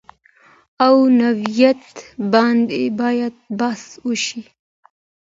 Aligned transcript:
او 0.85 0.95
نوعیت 1.19 1.85
باندې 2.33 2.81
باید 3.01 3.35
بحث 3.59 3.83
وشي 4.07 4.41